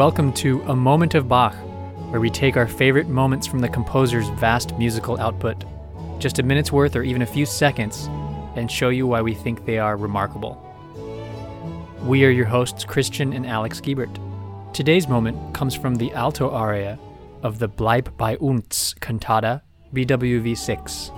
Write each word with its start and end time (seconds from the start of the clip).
Welcome 0.00 0.32
to 0.36 0.62
A 0.62 0.74
Moment 0.74 1.14
of 1.14 1.28
Bach, 1.28 1.54
where 2.08 2.22
we 2.22 2.30
take 2.30 2.56
our 2.56 2.66
favorite 2.66 3.08
moments 3.10 3.46
from 3.46 3.58
the 3.58 3.68
composer's 3.68 4.26
vast 4.40 4.74
musical 4.78 5.20
output, 5.20 5.62
just 6.18 6.38
a 6.38 6.42
minute's 6.42 6.72
worth 6.72 6.96
or 6.96 7.02
even 7.02 7.20
a 7.20 7.26
few 7.26 7.44
seconds, 7.44 8.06
and 8.56 8.70
show 8.70 8.88
you 8.88 9.06
why 9.06 9.20
we 9.20 9.34
think 9.34 9.66
they 9.66 9.78
are 9.78 9.98
remarkable. 9.98 10.56
We 12.02 12.24
are 12.24 12.30
your 12.30 12.46
hosts, 12.46 12.82
Christian 12.82 13.34
and 13.34 13.46
Alex 13.46 13.78
Giebert. 13.78 14.16
Today's 14.72 15.06
moment 15.06 15.52
comes 15.52 15.74
from 15.74 15.96
the 15.96 16.14
alto 16.14 16.48
aria 16.48 16.98
of 17.42 17.58
the 17.58 17.68
Bleib 17.68 18.16
bei 18.16 18.38
uns 18.40 18.94
cantata, 19.02 19.60
BWV 19.92 20.56
6. 20.56 21.10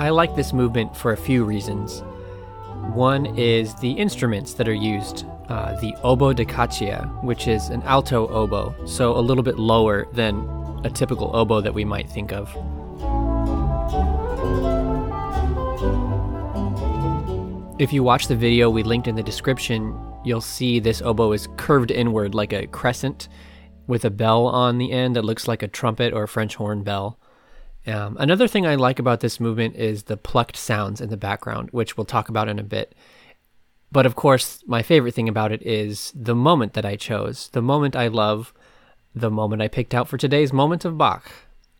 I 0.00 0.08
like 0.08 0.34
this 0.34 0.54
movement 0.54 0.96
for 0.96 1.12
a 1.12 1.16
few 1.16 1.44
reasons. 1.44 2.02
One 2.94 3.26
is 3.36 3.74
the 3.74 3.90
instruments 3.90 4.54
that 4.54 4.66
are 4.66 4.72
used. 4.72 5.26
Uh, 5.50 5.78
the 5.78 5.94
oboe 6.02 6.32
da 6.32 6.46
caccia, 6.46 7.06
which 7.22 7.46
is 7.46 7.68
an 7.68 7.82
alto 7.82 8.26
oboe, 8.28 8.74
so 8.86 9.14
a 9.14 9.20
little 9.20 9.42
bit 9.42 9.58
lower 9.58 10.06
than 10.14 10.36
a 10.84 10.88
typical 10.88 11.36
oboe 11.36 11.60
that 11.60 11.74
we 11.74 11.84
might 11.84 12.08
think 12.08 12.32
of. 12.32 12.48
If 17.78 17.92
you 17.92 18.02
watch 18.02 18.26
the 18.26 18.36
video 18.36 18.70
we 18.70 18.82
linked 18.82 19.06
in 19.06 19.16
the 19.16 19.22
description, 19.22 19.94
you'll 20.24 20.40
see 20.40 20.80
this 20.80 21.02
oboe 21.02 21.32
is 21.32 21.46
curved 21.58 21.90
inward 21.90 22.34
like 22.34 22.54
a 22.54 22.66
crescent 22.68 23.28
with 23.86 24.06
a 24.06 24.10
bell 24.10 24.46
on 24.46 24.78
the 24.78 24.92
end 24.92 25.14
that 25.16 25.26
looks 25.26 25.46
like 25.46 25.62
a 25.62 25.68
trumpet 25.68 26.14
or 26.14 26.22
a 26.22 26.28
French 26.28 26.54
horn 26.54 26.84
bell. 26.84 27.18
Um, 27.86 28.16
another 28.20 28.46
thing 28.46 28.66
I 28.66 28.74
like 28.74 28.98
about 28.98 29.20
this 29.20 29.40
movement 29.40 29.76
is 29.76 30.04
the 30.04 30.16
plucked 30.16 30.56
sounds 30.56 31.00
in 31.00 31.08
the 31.10 31.16
background, 31.16 31.70
which 31.72 31.96
we'll 31.96 32.04
talk 32.04 32.28
about 32.28 32.48
in 32.48 32.58
a 32.58 32.64
bit. 32.64 32.94
But 33.92 34.06
of 34.06 34.14
course, 34.14 34.62
my 34.66 34.82
favorite 34.82 35.14
thing 35.14 35.28
about 35.28 35.52
it 35.52 35.62
is 35.62 36.12
the 36.14 36.34
moment 36.34 36.74
that 36.74 36.84
I 36.84 36.96
chose, 36.96 37.48
the 37.48 37.62
moment 37.62 37.96
I 37.96 38.08
love, 38.08 38.52
the 39.14 39.30
moment 39.30 39.62
I 39.62 39.68
picked 39.68 39.94
out 39.94 40.08
for 40.08 40.16
today's 40.16 40.52
moment 40.52 40.84
of 40.84 40.98
Bach. 40.98 41.30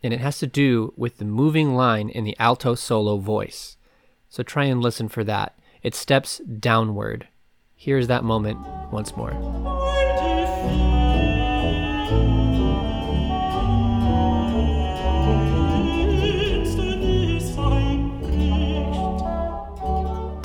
And 0.02 0.14
it 0.14 0.20
has 0.20 0.38
to 0.38 0.46
do 0.46 0.94
with 0.96 1.18
the 1.18 1.26
moving 1.26 1.74
line 1.74 2.08
in 2.08 2.24
the 2.24 2.36
alto 2.38 2.74
solo 2.74 3.18
voice. 3.18 3.76
So 4.30 4.42
try 4.42 4.64
and 4.64 4.80
listen 4.80 5.08
for 5.08 5.22
that. 5.24 5.58
It 5.82 5.94
steps 5.94 6.38
downward. 6.38 7.28
Here's 7.76 8.06
that 8.08 8.24
moment 8.24 8.58
once 8.90 9.14
more. 9.16 9.79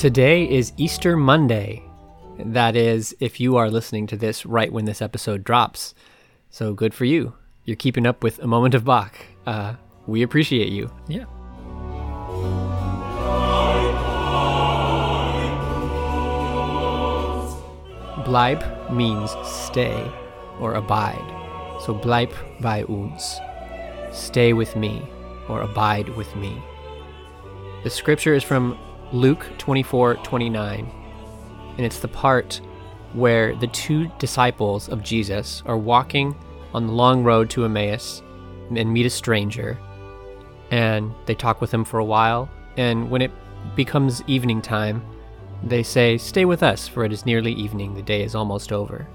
Today 0.05 0.47
is 0.47 0.71
Easter 0.77 1.17
Monday. 1.17 1.81
That 2.37 2.75
is, 2.75 3.15
if 3.19 3.39
you 3.39 3.57
are 3.57 3.71
listening 3.71 4.05
to 4.05 4.15
this 4.15 4.45
right 4.45 4.71
when 4.71 4.85
this 4.85 5.01
episode 5.01 5.43
drops. 5.43 5.95
So 6.51 6.75
good 6.75 6.93
for 6.93 7.05
you. 7.05 7.33
You're 7.63 7.75
keeping 7.75 8.05
up 8.05 8.23
with 8.23 8.37
a 8.37 8.45
moment 8.45 8.75
of 8.75 8.85
Bach. 8.85 9.17
Uh, 9.47 9.73
we 10.05 10.21
appreciate 10.21 10.69
you. 10.69 10.91
Yeah. 11.07 11.25
Bleib 18.25 18.93
means 18.93 19.31
stay 19.43 20.07
or 20.59 20.75
abide. 20.75 21.81
So 21.83 21.95
bleib 21.95 22.31
bei 22.61 22.83
uns. 22.83 23.39
Stay 24.11 24.53
with 24.53 24.75
me 24.75 25.01
or 25.49 25.61
abide 25.61 26.09
with 26.09 26.35
me. 26.35 26.61
The 27.83 27.89
scripture 27.89 28.35
is 28.35 28.43
from 28.43 28.77
Luke 29.11 29.45
24 29.57 30.15
29. 30.15 30.91
And 31.77 31.85
it's 31.85 31.99
the 31.99 32.07
part 32.07 32.61
where 33.13 33.55
the 33.55 33.67
two 33.67 34.11
disciples 34.19 34.89
of 34.89 35.03
Jesus 35.03 35.63
are 35.65 35.77
walking 35.77 36.35
on 36.73 36.87
the 36.87 36.93
long 36.93 37.23
road 37.23 37.49
to 37.51 37.65
Emmaus 37.65 38.21
and 38.75 38.91
meet 38.91 39.05
a 39.05 39.09
stranger. 39.09 39.77
And 40.71 41.13
they 41.25 41.35
talk 41.35 41.61
with 41.61 41.73
him 41.73 41.85
for 41.85 41.99
a 41.99 42.05
while. 42.05 42.49
And 42.77 43.09
when 43.09 43.21
it 43.21 43.31
becomes 43.75 44.21
evening 44.27 44.61
time, 44.61 45.05
they 45.63 45.83
say, 45.83 46.17
Stay 46.17 46.45
with 46.45 46.63
us, 46.63 46.87
for 46.87 47.05
it 47.05 47.13
is 47.13 47.25
nearly 47.25 47.53
evening. 47.53 47.93
The 47.93 48.01
day 48.01 48.23
is 48.23 48.35
almost 48.35 48.71
over. 48.71 49.07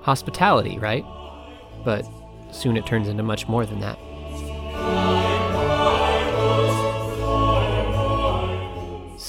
Hospitality, 0.00 0.78
right? 0.78 1.04
But 1.84 2.06
soon 2.50 2.76
it 2.76 2.86
turns 2.86 3.08
into 3.08 3.22
much 3.22 3.48
more 3.48 3.66
than 3.66 3.80
that. 3.80 3.98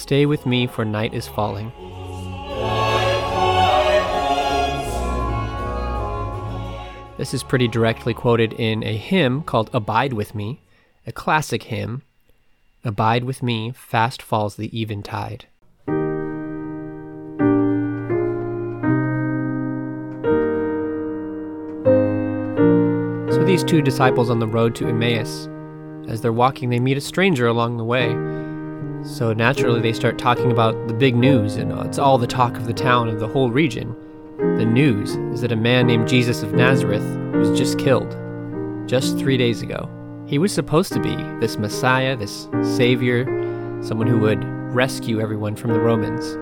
Stay 0.07 0.25
with 0.25 0.45
me, 0.45 0.65
for 0.67 0.85
night 0.85 1.13
is 1.13 1.27
falling. 1.27 1.69
This 7.17 7.33
is 7.33 7.43
pretty 7.43 7.67
directly 7.67 8.13
quoted 8.13 8.53
in 8.53 8.83
a 8.83 8.95
hymn 8.95 9.43
called 9.43 9.69
Abide 9.73 10.13
with 10.13 10.33
Me, 10.33 10.61
a 11.05 11.11
classic 11.11 11.63
hymn. 11.63 12.03
Abide 12.85 13.25
with 13.25 13.43
me, 13.43 13.73
fast 13.75 14.21
falls 14.21 14.55
the 14.55 14.69
eventide. 14.81 15.47
So 23.33 23.43
these 23.43 23.65
two 23.65 23.81
disciples 23.81 24.29
on 24.29 24.39
the 24.39 24.47
road 24.47 24.73
to 24.75 24.87
Emmaus, 24.87 25.49
as 26.07 26.21
they're 26.21 26.31
walking, 26.31 26.69
they 26.69 26.79
meet 26.79 26.95
a 26.95 27.01
stranger 27.01 27.45
along 27.45 27.75
the 27.75 27.83
way. 27.83 28.15
So 29.07 29.31
naturally, 29.31 29.79
they 29.79 29.93
start 29.93 30.17
talking 30.17 30.51
about 30.51 30.89
the 30.89 30.93
big 30.93 31.15
news, 31.15 31.55
and 31.55 31.71
it's 31.87 31.97
all 31.97 32.17
the 32.17 32.27
talk 32.27 32.57
of 32.57 32.67
the 32.67 32.73
town 32.73 33.07
and 33.07 33.19
the 33.19 33.27
whole 33.27 33.49
region. 33.49 33.95
The 34.37 34.65
news 34.65 35.15
is 35.33 35.41
that 35.41 35.53
a 35.53 35.55
man 35.55 35.87
named 35.87 36.09
Jesus 36.09 36.43
of 36.43 36.53
Nazareth 36.53 37.05
was 37.33 37.57
just 37.57 37.79
killed, 37.79 38.17
just 38.85 39.17
three 39.17 39.37
days 39.37 39.61
ago. 39.61 39.89
He 40.27 40.37
was 40.37 40.51
supposed 40.51 40.91
to 40.91 40.99
be 40.99 41.15
this 41.39 41.57
Messiah, 41.57 42.17
this 42.17 42.49
Savior, 42.61 43.23
someone 43.81 44.07
who 44.07 44.19
would 44.19 44.43
rescue 44.75 45.21
everyone 45.21 45.55
from 45.55 45.71
the 45.71 45.79
Romans. 45.79 46.35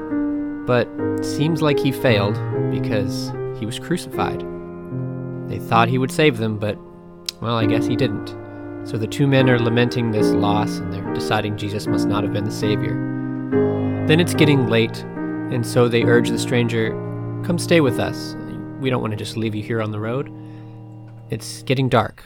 But 0.67 0.89
seems 1.23 1.61
like 1.61 1.77
he 1.77 1.91
failed 1.91 2.33
because 2.71 3.31
he 3.59 3.67
was 3.67 3.77
crucified. 3.77 4.43
They 5.47 5.59
thought 5.59 5.87
he 5.87 5.99
would 5.99 6.11
save 6.11 6.39
them, 6.39 6.57
but, 6.57 6.79
well, 7.41 7.57
I 7.57 7.67
guess 7.67 7.85
he 7.85 7.95
didn't. 7.95 8.35
So 8.85 8.99
the 8.99 9.07
two 9.07 9.25
men 9.25 9.49
are 9.49 9.57
lamenting 9.57 10.11
this 10.11 10.27
loss 10.27 10.77
and 10.77 10.93
they're 10.93 11.13
deciding 11.15 11.57
Jesus 11.57 11.87
must 11.87 12.07
not 12.07 12.23
have 12.23 12.31
been 12.31 12.43
the 12.43 12.51
Savior. 12.51 12.93
Then 14.07 14.19
it's 14.19 14.35
getting 14.35 14.67
late, 14.67 15.01
and 15.51 15.65
so 15.65 15.87
they 15.87 16.03
urge 16.03 16.29
the 16.29 16.37
stranger, 16.37 16.91
Come 17.43 17.57
stay 17.57 17.81
with 17.81 17.99
us. 17.99 18.35
We 18.79 18.91
don't 18.91 19.01
want 19.01 19.11
to 19.11 19.17
just 19.17 19.37
leave 19.37 19.55
you 19.55 19.63
here 19.63 19.81
on 19.81 19.91
the 19.91 19.99
road. 19.99 20.31
It's 21.31 21.63
getting 21.63 21.89
dark. 21.89 22.23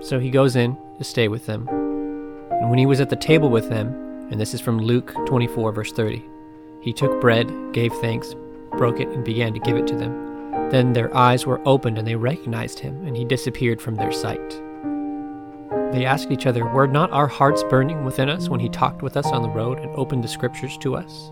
So 0.00 0.18
he 0.18 0.30
goes 0.30 0.56
in 0.56 0.78
to 0.96 1.04
stay 1.04 1.28
with 1.28 1.44
them. 1.44 1.68
And 1.68 2.70
when 2.70 2.78
he 2.78 2.86
was 2.86 3.00
at 3.00 3.10
the 3.10 3.16
table 3.16 3.50
with 3.50 3.68
them, 3.68 3.88
and 4.30 4.40
this 4.40 4.54
is 4.54 4.62
from 4.62 4.78
Luke 4.78 5.14
24, 5.26 5.72
verse 5.72 5.92
30, 5.92 6.24
he 6.80 6.94
took 6.94 7.20
bread, 7.20 7.52
gave 7.74 7.92
thanks, 7.94 8.34
broke 8.78 9.00
it, 9.00 9.08
and 9.08 9.22
began 9.22 9.52
to 9.52 9.60
give 9.60 9.76
it 9.76 9.86
to 9.88 9.96
them. 9.96 10.70
Then 10.70 10.94
their 10.94 11.14
eyes 11.14 11.44
were 11.44 11.60
opened 11.66 11.98
and 11.98 12.06
they 12.06 12.16
recognized 12.16 12.78
him, 12.78 13.06
and 13.06 13.14
he 13.14 13.26
disappeared 13.26 13.82
from 13.82 13.96
their 13.96 14.12
sight. 14.12 14.62
They 15.94 16.06
asked 16.06 16.32
each 16.32 16.46
other, 16.46 16.66
Were 16.66 16.88
not 16.88 17.12
our 17.12 17.28
hearts 17.28 17.62
burning 17.62 18.04
within 18.04 18.28
us 18.28 18.48
when 18.48 18.58
he 18.58 18.68
talked 18.68 19.00
with 19.00 19.16
us 19.16 19.26
on 19.26 19.42
the 19.42 19.48
road 19.48 19.78
and 19.78 19.94
opened 19.94 20.24
the 20.24 20.28
scriptures 20.28 20.76
to 20.78 20.96
us? 20.96 21.30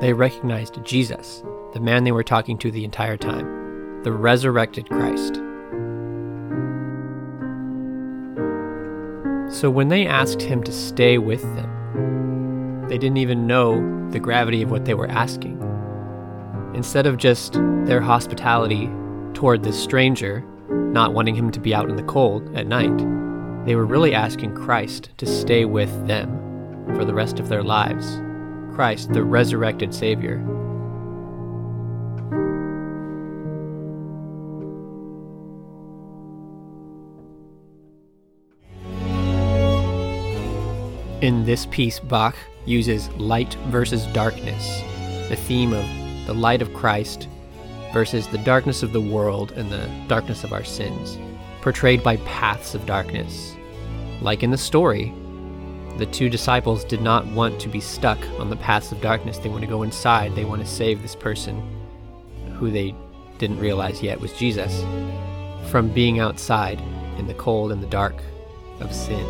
They 0.00 0.12
recognized 0.12 0.78
Jesus, 0.84 1.42
the 1.72 1.80
man 1.80 2.04
they 2.04 2.12
were 2.12 2.22
talking 2.22 2.56
to 2.58 2.70
the 2.70 2.84
entire 2.84 3.16
time, 3.16 4.04
the 4.04 4.12
resurrected 4.12 4.88
Christ. 4.88 5.34
So 9.52 9.70
when 9.70 9.88
they 9.88 10.06
asked 10.06 10.42
him 10.42 10.62
to 10.62 10.70
stay 10.70 11.18
with 11.18 11.42
them, 11.56 12.86
they 12.88 12.98
didn't 12.98 13.16
even 13.16 13.48
know 13.48 14.08
the 14.10 14.20
gravity 14.20 14.62
of 14.62 14.70
what 14.70 14.84
they 14.84 14.94
were 14.94 15.08
asking. 15.08 15.60
Instead 16.72 17.08
of 17.08 17.16
just 17.16 17.54
their 17.84 18.00
hospitality 18.00 18.88
toward 19.34 19.64
this 19.64 19.82
stranger, 19.82 20.44
not 20.68 21.14
wanting 21.14 21.34
him 21.34 21.50
to 21.50 21.60
be 21.60 21.74
out 21.74 21.88
in 21.88 21.96
the 21.96 22.02
cold 22.02 22.54
at 22.56 22.66
night, 22.66 22.96
they 23.66 23.74
were 23.74 23.84
really 23.84 24.14
asking 24.14 24.54
Christ 24.54 25.10
to 25.18 25.26
stay 25.26 25.64
with 25.64 26.06
them 26.06 26.30
for 26.94 27.04
the 27.04 27.14
rest 27.14 27.38
of 27.38 27.48
their 27.48 27.62
lives. 27.62 28.20
Christ, 28.74 29.12
the 29.12 29.24
resurrected 29.24 29.92
Savior. 29.92 30.36
In 41.20 41.44
this 41.44 41.66
piece, 41.66 41.98
Bach 41.98 42.36
uses 42.64 43.10
light 43.16 43.54
versus 43.66 44.06
darkness, 44.08 44.82
the 45.28 45.36
theme 45.36 45.72
of 45.72 45.84
the 46.26 46.34
light 46.34 46.62
of 46.62 46.72
Christ 46.72 47.28
versus 47.92 48.26
the 48.26 48.38
darkness 48.38 48.82
of 48.82 48.92
the 48.92 49.00
world 49.00 49.52
and 49.52 49.70
the 49.70 49.88
darkness 50.08 50.44
of 50.44 50.52
our 50.52 50.64
sins, 50.64 51.18
portrayed 51.60 52.02
by 52.02 52.16
paths 52.18 52.74
of 52.74 52.86
darkness. 52.86 53.54
Like 54.20 54.42
in 54.42 54.50
the 54.50 54.58
story, 54.58 55.12
the 55.96 56.06
two 56.06 56.28
disciples 56.28 56.84
did 56.84 57.02
not 57.02 57.26
want 57.26 57.60
to 57.60 57.68
be 57.68 57.80
stuck 57.80 58.18
on 58.38 58.50
the 58.50 58.56
paths 58.56 58.92
of 58.92 59.00
darkness. 59.00 59.38
They 59.38 59.48
want 59.48 59.62
to 59.62 59.66
go 59.66 59.82
inside, 59.82 60.34
they 60.34 60.44
want 60.44 60.62
to 60.62 60.68
save 60.68 61.02
this 61.02 61.16
person 61.16 61.60
who 62.58 62.70
they 62.70 62.94
didn't 63.38 63.58
realize 63.58 64.02
yet 64.02 64.20
was 64.20 64.32
Jesus 64.32 64.82
from 65.70 65.88
being 65.88 66.18
outside 66.18 66.80
in 67.18 67.26
the 67.26 67.34
cold 67.34 67.72
and 67.72 67.82
the 67.82 67.86
dark 67.88 68.16
of 68.80 68.94
sin. 68.94 69.26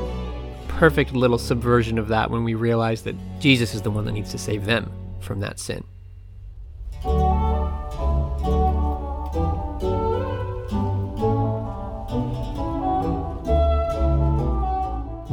Perfect 0.69 1.12
little 1.12 1.38
subversion 1.38 1.99
of 1.99 2.08
that 2.08 2.31
when 2.31 2.44
we 2.44 2.54
realize 2.54 3.02
that 3.02 3.16
Jesus 3.40 3.75
is 3.75 3.82
the 3.82 3.90
one 3.90 4.04
that 4.04 4.12
needs 4.12 4.31
to 4.31 4.38
save 4.38 4.64
them 4.64 4.90
from 5.20 5.40
that 5.40 5.58
sin. 5.58 5.84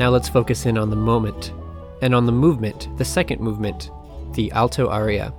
Now 0.06 0.12
let's 0.12 0.30
focus 0.30 0.68
in 0.68 0.78
on 0.78 0.92
the 0.92 0.96
moment 0.96 1.52
and 2.04 2.14
on 2.14 2.28
the 2.28 2.32
movement, 2.32 2.96
the 3.00 3.04
second 3.04 3.42
movement, 3.42 3.90
the 4.34 4.52
alto 4.52 4.88
aria. 4.88 5.34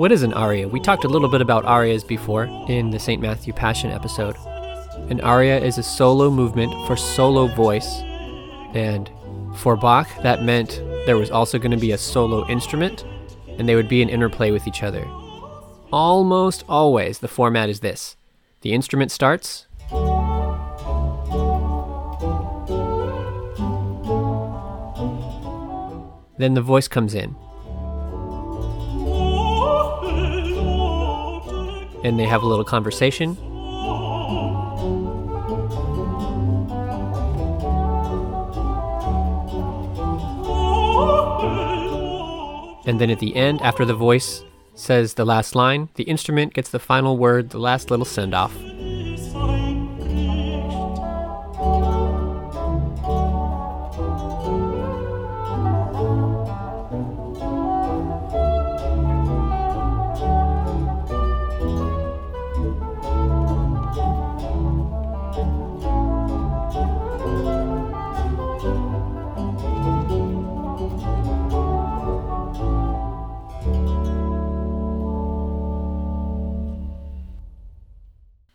What 0.00 0.10
is 0.12 0.22
an 0.22 0.32
aria? 0.32 0.66
We 0.66 0.80
talked 0.80 1.04
a 1.04 1.08
little 1.08 1.28
bit 1.28 1.42
about 1.42 1.66
arias 1.66 2.02
before 2.02 2.44
in 2.70 2.88
the 2.88 2.98
St. 2.98 3.20
Matthew 3.20 3.52
Passion 3.52 3.90
episode. 3.90 4.34
An 5.10 5.20
aria 5.20 5.62
is 5.62 5.76
a 5.76 5.82
solo 5.82 6.30
movement 6.30 6.72
for 6.86 6.96
solo 6.96 7.48
voice, 7.48 8.00
and 8.72 9.10
for 9.56 9.76
Bach, 9.76 10.08
that 10.22 10.42
meant 10.42 10.82
there 11.04 11.18
was 11.18 11.30
also 11.30 11.58
going 11.58 11.72
to 11.72 11.76
be 11.76 11.92
a 11.92 11.98
solo 11.98 12.48
instrument, 12.48 13.04
and 13.58 13.68
they 13.68 13.74
would 13.74 13.90
be 13.90 14.00
in 14.00 14.08
interplay 14.08 14.50
with 14.50 14.66
each 14.66 14.82
other. 14.82 15.06
Almost 15.92 16.64
always, 16.66 17.18
the 17.18 17.28
format 17.28 17.68
is 17.68 17.80
this 17.80 18.16
the 18.62 18.72
instrument 18.72 19.10
starts, 19.10 19.66
then 26.38 26.54
the 26.54 26.62
voice 26.62 26.88
comes 26.88 27.12
in. 27.14 27.36
And 32.04 32.18
they 32.18 32.26
have 32.26 32.42
a 32.42 32.46
little 32.46 32.64
conversation. 32.64 33.36
And 42.86 43.00
then 43.00 43.10
at 43.10 43.20
the 43.20 43.36
end, 43.36 43.60
after 43.62 43.84
the 43.84 43.94
voice 43.94 44.42
says 44.74 45.14
the 45.14 45.24
last 45.24 45.54
line, 45.54 45.90
the 45.94 46.04
instrument 46.04 46.54
gets 46.54 46.70
the 46.70 46.78
final 46.78 47.16
word, 47.16 47.50
the 47.50 47.58
last 47.58 47.90
little 47.90 48.06
send 48.06 48.34
off. 48.34 48.56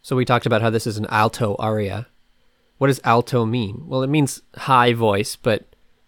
So 0.05 0.15
we 0.15 0.23
talked 0.23 0.45
about 0.45 0.61
how 0.61 0.69
this 0.69 0.85
is 0.85 0.99
an 0.99 1.07
alto 1.07 1.55
aria. 1.57 2.05
What 2.77 2.89
does 2.89 3.01
alto 3.03 3.43
mean? 3.43 3.85
Well, 3.87 4.03
it 4.03 4.07
means 4.07 4.43
high 4.55 4.93
voice, 4.93 5.35
but 5.35 5.65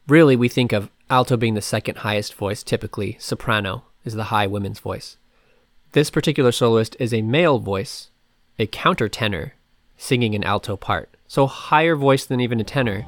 really 0.07 0.35
we 0.35 0.49
think 0.49 0.71
of 0.71 0.91
alto 1.09 1.35
being 1.35 1.55
the 1.55 1.63
second 1.63 1.97
highest 1.97 2.35
voice, 2.35 2.61
typically. 2.61 3.17
Soprano 3.19 3.85
is 4.05 4.13
the 4.13 4.25
high 4.25 4.45
women's 4.45 4.77
voice. 4.77 5.17
This 5.93 6.11
particular 6.11 6.51
soloist 6.51 6.95
is 6.99 7.11
a 7.11 7.23
male 7.23 7.57
voice, 7.57 8.11
a 8.59 8.67
countertenor, 8.67 9.53
singing 9.97 10.35
an 10.35 10.43
alto 10.43 10.77
part. 10.77 11.09
So 11.27 11.47
higher 11.47 11.95
voice 11.95 12.23
than 12.23 12.39
even 12.39 12.59
a 12.59 12.63
tenor. 12.63 12.99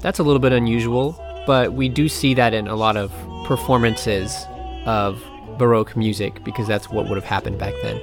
That's 0.00 0.20
a 0.20 0.22
little 0.22 0.40
bit 0.40 0.52
unusual, 0.52 1.22
but 1.46 1.74
we 1.74 1.90
do 1.90 2.08
see 2.08 2.32
that 2.32 2.54
in 2.54 2.66
a 2.66 2.74
lot 2.74 2.96
of 2.96 3.12
performances 3.44 4.46
of 4.88 5.22
Baroque 5.58 5.94
music 5.96 6.42
because 6.44 6.66
that's 6.66 6.88
what 6.88 7.08
would 7.08 7.16
have 7.16 7.24
happened 7.24 7.58
back 7.58 7.74
then. 7.82 7.98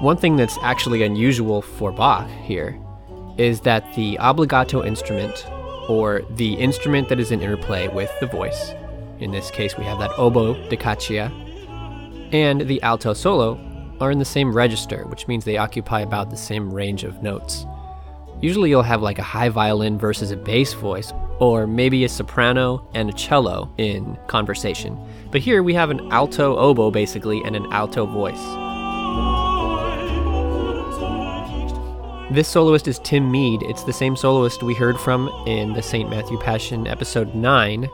One 0.00 0.16
thing 0.16 0.36
that's 0.36 0.56
actually 0.62 1.02
unusual 1.02 1.60
for 1.60 1.92
Bach 1.92 2.28
here 2.28 2.80
is 3.36 3.60
that 3.60 3.94
the 3.94 4.16
obbligato 4.20 4.86
instrument, 4.86 5.46
or 5.88 6.22
the 6.30 6.54
instrument 6.54 7.10
that 7.10 7.20
is 7.20 7.30
in 7.30 7.42
interplay 7.42 7.88
with 7.88 8.10
the 8.20 8.26
voice, 8.26 8.72
in 9.18 9.32
this 9.32 9.50
case 9.50 9.76
we 9.76 9.84
have 9.84 9.98
that 9.98 10.12
oboe 10.16 10.54
da 10.70 10.76
caccia, 10.76 11.30
and 12.32 12.62
the 12.62 12.80
alto 12.82 13.12
solo 13.12 13.60
are 14.00 14.10
in 14.10 14.18
the 14.18 14.24
same 14.24 14.52
register, 14.52 15.06
which 15.08 15.28
means 15.28 15.44
they 15.44 15.58
occupy 15.58 16.00
about 16.00 16.30
the 16.30 16.36
same 16.36 16.72
range 16.72 17.04
of 17.04 17.22
notes. 17.22 17.66
Usually 18.44 18.68
you'll 18.68 18.82
have 18.82 19.00
like 19.00 19.18
a 19.18 19.22
high 19.22 19.48
violin 19.48 19.96
versus 19.96 20.30
a 20.30 20.36
bass 20.36 20.74
voice, 20.74 21.14
or 21.38 21.66
maybe 21.66 22.04
a 22.04 22.10
soprano 22.10 22.86
and 22.92 23.08
a 23.08 23.12
cello 23.14 23.72
in 23.78 24.18
conversation. 24.26 24.98
But 25.32 25.40
here 25.40 25.62
we 25.62 25.72
have 25.72 25.88
an 25.88 26.12
alto 26.12 26.54
oboe 26.54 26.90
basically 26.90 27.40
and 27.46 27.56
an 27.56 27.64
alto 27.72 28.04
voice. 28.04 28.44
This 32.34 32.46
soloist 32.46 32.86
is 32.86 32.98
Tim 32.98 33.30
Mead. 33.30 33.62
It's 33.62 33.84
the 33.84 33.94
same 33.94 34.14
soloist 34.14 34.62
we 34.62 34.74
heard 34.74 35.00
from 35.00 35.28
in 35.46 35.72
the 35.72 35.80
St. 35.80 36.10
Matthew 36.10 36.38
Passion 36.38 36.86
episode 36.86 37.34
9 37.34 37.88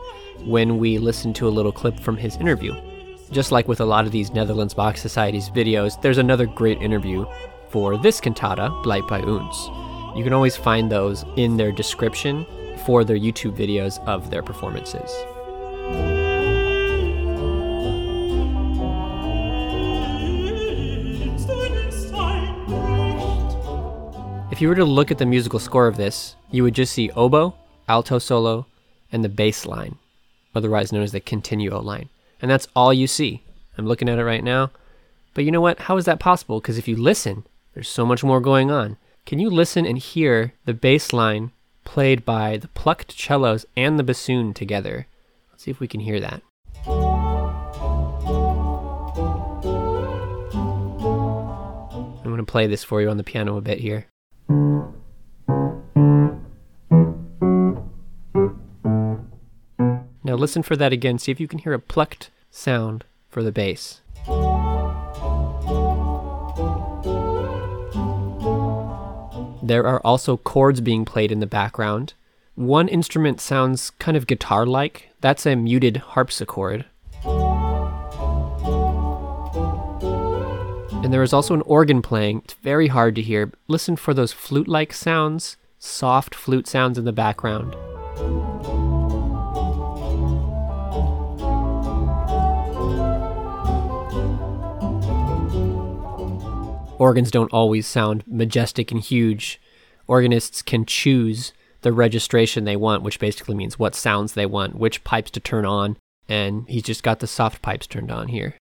when 0.46 0.78
we 0.78 0.98
listened 0.98 1.36
to 1.36 1.46
a 1.46 1.48
little 1.56 1.70
clip 1.70 1.96
from 2.00 2.16
his 2.16 2.36
interview. 2.38 2.74
Just 3.30 3.52
like 3.52 3.68
with 3.68 3.78
a 3.78 3.86
lot 3.86 4.04
of 4.04 4.10
these 4.10 4.32
Netherlands 4.32 4.74
Bach 4.74 4.96
Society's 4.96 5.48
videos, 5.48 6.02
there's 6.02 6.18
another 6.18 6.46
great 6.46 6.82
interview 6.82 7.24
for 7.68 7.96
this 7.96 8.20
cantata, 8.20 8.68
Bleib 8.82 9.06
bei 9.06 9.20
uns. 9.20 9.89
You 10.14 10.24
can 10.24 10.32
always 10.32 10.56
find 10.56 10.90
those 10.90 11.24
in 11.36 11.56
their 11.56 11.70
description 11.70 12.44
for 12.84 13.04
their 13.04 13.16
YouTube 13.16 13.56
videos 13.56 14.04
of 14.06 14.30
their 14.30 14.42
performances. 14.42 15.10
If 24.50 24.60
you 24.60 24.68
were 24.68 24.74
to 24.74 24.84
look 24.84 25.10
at 25.10 25.18
the 25.18 25.26
musical 25.26 25.60
score 25.60 25.86
of 25.86 25.96
this, 25.96 26.34
you 26.50 26.64
would 26.64 26.74
just 26.74 26.92
see 26.92 27.10
oboe, 27.10 27.54
alto 27.88 28.18
solo, 28.18 28.66
and 29.12 29.24
the 29.24 29.28
bass 29.28 29.64
line, 29.64 29.96
otherwise 30.54 30.92
known 30.92 31.02
as 31.02 31.12
the 31.12 31.20
continuo 31.20 31.80
line. 31.80 32.08
And 32.42 32.50
that's 32.50 32.66
all 32.74 32.92
you 32.92 33.06
see. 33.06 33.42
I'm 33.78 33.86
looking 33.86 34.08
at 34.08 34.18
it 34.18 34.24
right 34.24 34.42
now. 34.42 34.72
But 35.34 35.44
you 35.44 35.52
know 35.52 35.60
what? 35.60 35.78
How 35.78 35.96
is 35.96 36.04
that 36.06 36.18
possible? 36.18 36.60
Because 36.60 36.78
if 36.78 36.88
you 36.88 36.96
listen, 36.96 37.44
there's 37.74 37.88
so 37.88 38.04
much 38.04 38.24
more 38.24 38.40
going 38.40 38.70
on. 38.70 38.96
Can 39.30 39.38
you 39.38 39.48
listen 39.48 39.86
and 39.86 39.96
hear 39.96 40.54
the 40.64 40.74
bass 40.74 41.12
line 41.12 41.52
played 41.84 42.24
by 42.24 42.56
the 42.56 42.66
plucked 42.66 43.12
cellos 43.12 43.64
and 43.76 43.96
the 43.96 44.02
bassoon 44.02 44.52
together? 44.52 45.06
Let's 45.52 45.62
see 45.62 45.70
if 45.70 45.78
we 45.78 45.86
can 45.86 46.00
hear 46.00 46.18
that. 46.18 46.42
I'm 46.84 46.90
going 52.24 52.38
to 52.38 52.44
play 52.44 52.66
this 52.66 52.82
for 52.82 53.00
you 53.00 53.08
on 53.08 53.18
the 53.18 53.22
piano 53.22 53.56
a 53.56 53.60
bit 53.60 53.78
here. 53.78 54.08
Now 60.24 60.34
listen 60.34 60.64
for 60.64 60.74
that 60.74 60.92
again. 60.92 61.20
See 61.20 61.30
if 61.30 61.38
you 61.38 61.46
can 61.46 61.60
hear 61.60 61.72
a 61.72 61.78
plucked 61.78 62.30
sound 62.50 63.04
for 63.28 63.44
the 63.44 63.52
bass. 63.52 64.00
There 69.70 69.86
are 69.86 70.00
also 70.04 70.36
chords 70.36 70.80
being 70.80 71.04
played 71.04 71.30
in 71.30 71.38
the 71.38 71.46
background. 71.46 72.14
One 72.56 72.88
instrument 72.88 73.40
sounds 73.40 73.90
kind 74.00 74.16
of 74.16 74.26
guitar 74.26 74.66
like. 74.66 75.10
That's 75.20 75.46
a 75.46 75.54
muted 75.54 75.98
harpsichord. 75.98 76.86
And 81.04 81.14
there 81.14 81.22
is 81.22 81.32
also 81.32 81.54
an 81.54 81.62
organ 81.62 82.02
playing. 82.02 82.42
It's 82.46 82.54
very 82.54 82.88
hard 82.88 83.14
to 83.14 83.22
hear. 83.22 83.52
Listen 83.68 83.94
for 83.94 84.12
those 84.12 84.32
flute 84.32 84.66
like 84.66 84.92
sounds, 84.92 85.56
soft 85.78 86.34
flute 86.34 86.66
sounds 86.66 86.98
in 86.98 87.04
the 87.04 87.12
background. 87.12 87.76
Organs 97.00 97.30
don't 97.30 97.50
always 97.50 97.86
sound 97.86 98.24
majestic 98.26 98.92
and 98.92 99.00
huge. 99.00 99.58
Organists 100.06 100.60
can 100.60 100.84
choose 100.84 101.54
the 101.80 101.94
registration 101.94 102.64
they 102.64 102.76
want, 102.76 103.02
which 103.02 103.18
basically 103.18 103.54
means 103.54 103.78
what 103.78 103.94
sounds 103.94 104.34
they 104.34 104.44
want, 104.44 104.76
which 104.76 105.02
pipes 105.02 105.30
to 105.30 105.40
turn 105.40 105.64
on, 105.64 105.96
and 106.28 106.68
he's 106.68 106.82
just 106.82 107.02
got 107.02 107.20
the 107.20 107.26
soft 107.26 107.62
pipes 107.62 107.86
turned 107.86 108.10
on 108.10 108.28
here. 108.28 108.54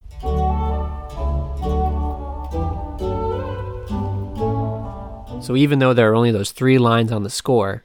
So 5.43 5.57
even 5.57 5.81
though 5.81 5.93
there 5.93 6.13
are 6.13 6.15
only 6.15 6.31
those 6.31 6.53
three 6.53 6.79
lines 6.79 7.11
on 7.11 7.25
the 7.25 7.31
score, 7.31 7.83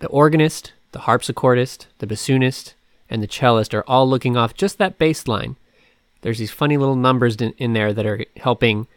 the 0.00 0.08
organist, 0.08 0.72
the 0.90 1.00
harpsichordist, 1.00 1.86
the 1.98 2.06
bassoonist, 2.08 2.74
and 3.08 3.22
the 3.22 3.28
cellist 3.28 3.72
are 3.74 3.84
all 3.86 4.10
looking 4.10 4.36
off 4.36 4.54
just 4.54 4.78
that 4.78 4.98
bass 4.98 5.28
line. 5.28 5.54
There's 6.22 6.38
these 6.40 6.50
funny 6.50 6.76
little 6.76 6.96
numbers 6.96 7.36
in, 7.36 7.74
there 7.74 7.92
that 7.92 8.06
are 8.06 8.24
helping 8.38 8.88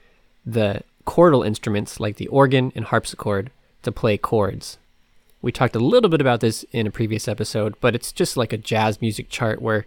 the 0.46 0.82
chordal 1.06 1.46
instruments 1.46 2.00
like 2.00 2.18
the 2.18 2.28
organ 2.28 2.72
and 2.76 2.86
harpsichord 2.86 3.52
to 3.84 3.92
play 3.92 4.18
chords. 4.18 4.78
We 5.42 5.52
talked 5.52 5.76
a 5.76 5.80
little 5.80 6.10
bit 6.10 6.22
about 6.22 6.40
this 6.40 6.64
in 6.72 6.86
a 6.86 6.92
previous 6.92 7.28
episode, 7.28 7.76
but 7.82 7.96
it's 7.96 8.12
just 8.12 8.38
like 8.38 8.54
a 8.54 8.58
jazz 8.58 9.02
music 9.02 9.30
chart 9.30 9.62
where 9.62 9.86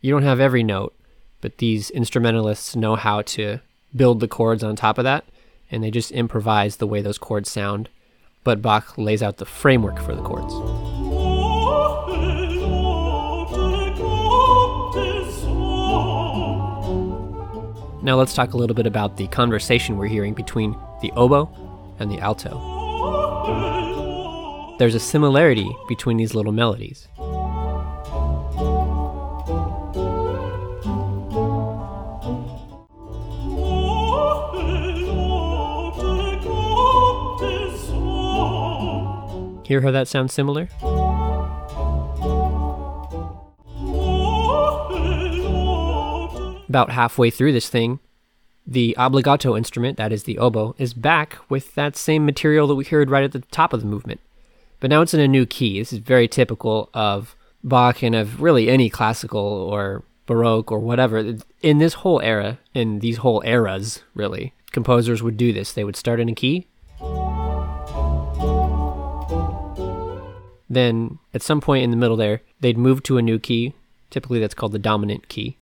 you 0.00 0.12
don't 0.12 0.22
have 0.22 0.40
every 0.40 0.62
note, 0.62 0.94
but 1.40 1.58
these 1.58 1.90
instrumentalists 1.90 2.76
know 2.76 2.94
how 2.94 3.22
to 3.22 3.58
build 3.94 4.20
the 4.20 4.28
chords 4.28 4.62
on 4.62 4.76
top 4.76 4.98
of 4.98 5.04
that 5.04 5.24
and 5.72 5.82
they 5.82 5.90
just 5.90 6.12
improvise 6.12 6.76
the 6.76 6.86
way 6.86 7.00
those 7.00 7.18
chords 7.18 7.50
sound. 7.50 7.88
But 8.44 8.62
Bach 8.62 8.96
lays 8.98 9.22
out 9.22 9.38
the 9.38 9.46
framework 9.46 9.98
for 9.98 10.14
the 10.14 10.22
chords. 10.22 11.31
Now 18.02 18.16
let's 18.16 18.34
talk 18.34 18.52
a 18.52 18.56
little 18.56 18.74
bit 18.74 18.88
about 18.88 19.16
the 19.16 19.28
conversation 19.28 19.96
we're 19.96 20.08
hearing 20.08 20.34
between 20.34 20.76
the 21.00 21.12
oboe 21.12 21.48
and 22.00 22.10
the 22.10 22.18
alto. 22.18 22.58
There's 24.80 24.96
a 24.96 25.00
similarity 25.00 25.70
between 25.86 26.16
these 26.16 26.34
little 26.34 26.50
melodies. 26.50 27.06
Hear 39.64 39.80
how 39.80 39.92
that 39.92 40.08
sounds 40.08 40.32
similar? 40.32 40.68
About 46.72 46.92
halfway 46.92 47.28
through 47.28 47.52
this 47.52 47.68
thing, 47.68 48.00
the 48.66 48.96
obligato 48.98 49.58
instrument, 49.58 49.98
that 49.98 50.10
is 50.10 50.24
the 50.24 50.38
oboe, 50.38 50.74
is 50.78 50.94
back 50.94 51.36
with 51.50 51.74
that 51.74 51.98
same 51.98 52.24
material 52.24 52.66
that 52.66 52.76
we 52.76 52.84
heard 52.84 53.10
right 53.10 53.24
at 53.24 53.32
the 53.32 53.40
top 53.50 53.74
of 53.74 53.82
the 53.82 53.86
movement. 53.86 54.20
But 54.80 54.88
now 54.88 55.02
it's 55.02 55.12
in 55.12 55.20
a 55.20 55.28
new 55.28 55.44
key. 55.44 55.78
This 55.78 55.92
is 55.92 55.98
very 55.98 56.26
typical 56.26 56.88
of 56.94 57.36
Bach 57.62 58.02
and 58.02 58.14
of 58.14 58.40
really 58.40 58.70
any 58.70 58.88
classical 58.88 59.38
or 59.38 60.02
Baroque 60.24 60.72
or 60.72 60.78
whatever. 60.78 61.36
In 61.60 61.76
this 61.76 61.92
whole 61.92 62.22
era, 62.22 62.58
in 62.72 63.00
these 63.00 63.18
whole 63.18 63.42
eras, 63.44 64.02
really, 64.14 64.54
composers 64.70 65.22
would 65.22 65.36
do 65.36 65.52
this. 65.52 65.74
They 65.74 65.84
would 65.84 65.94
start 65.94 66.20
in 66.20 66.30
a 66.30 66.34
key, 66.34 66.68
Then 70.70 71.18
at 71.34 71.42
some 71.42 71.60
point 71.60 71.84
in 71.84 71.90
the 71.90 71.98
middle 71.98 72.16
there, 72.16 72.40
they'd 72.60 72.78
move 72.78 73.02
to 73.02 73.18
a 73.18 73.22
new 73.22 73.38
key. 73.38 73.74
Typically 74.08 74.40
that's 74.40 74.54
called 74.54 74.72
the 74.72 74.78
dominant 74.78 75.28
key. 75.28 75.58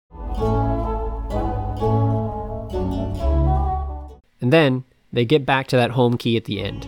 And 4.45 4.53
then 4.53 4.85
they 5.11 5.25
get 5.25 5.47
back 5.47 5.69
to 5.69 5.77
that 5.77 5.93
home 5.93 6.19
key 6.19 6.37
at 6.37 6.45
the 6.45 6.61
end. 6.61 6.85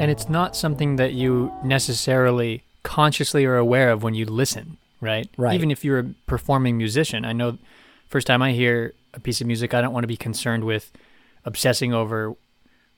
And 0.00 0.10
it's 0.10 0.28
not 0.28 0.56
something 0.56 0.96
that 0.96 1.12
you 1.12 1.52
necessarily 1.62 2.64
consciously 2.82 3.44
are 3.44 3.56
aware 3.56 3.90
of 3.90 4.02
when 4.02 4.14
you 4.14 4.26
listen, 4.26 4.78
right? 5.00 5.28
Right. 5.36 5.54
Even 5.54 5.70
if 5.70 5.84
you're 5.84 6.00
a 6.00 6.14
performing 6.26 6.76
musician, 6.76 7.24
I 7.24 7.32
know 7.32 7.56
first 8.08 8.26
time 8.26 8.42
I 8.42 8.50
hear 8.50 8.92
a 9.14 9.20
piece 9.20 9.40
of 9.40 9.46
music, 9.46 9.74
I 9.74 9.80
don't 9.80 9.92
want 9.92 10.02
to 10.02 10.08
be 10.08 10.16
concerned 10.16 10.64
with 10.64 10.90
obsessing 11.44 11.94
over 11.94 12.34